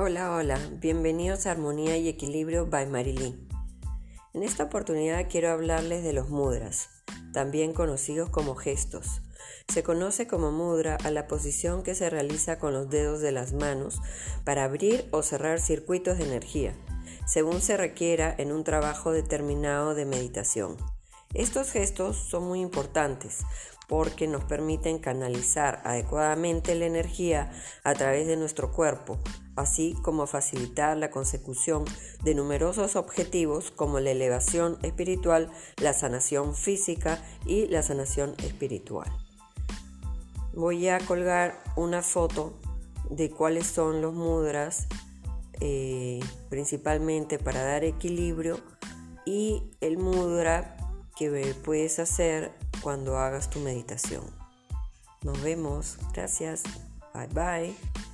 [0.00, 3.48] Hola, hola, bienvenidos a Armonía y Equilibrio by Marilyn.
[4.32, 6.88] En esta oportunidad quiero hablarles de los mudras,
[7.32, 9.22] también conocidos como gestos.
[9.66, 13.52] Se conoce como mudra a la posición que se realiza con los dedos de las
[13.54, 14.00] manos
[14.44, 16.76] para abrir o cerrar circuitos de energía,
[17.26, 20.76] según se requiera en un trabajo determinado de meditación.
[21.34, 23.44] Estos gestos son muy importantes
[23.86, 27.50] porque nos permiten canalizar adecuadamente la energía
[27.84, 29.18] a través de nuestro cuerpo,
[29.56, 31.84] así como facilitar la consecución
[32.22, 39.10] de numerosos objetivos como la elevación espiritual, la sanación física y la sanación espiritual.
[40.54, 42.58] Voy a colgar una foto
[43.10, 44.86] de cuáles son los mudras,
[45.60, 46.20] eh,
[46.50, 48.60] principalmente para dar equilibrio,
[49.24, 50.77] y el mudra
[51.18, 54.22] que puedes hacer cuando hagas tu meditación.
[55.22, 55.98] Nos vemos.
[56.14, 56.62] Gracias.
[57.12, 58.07] Bye bye.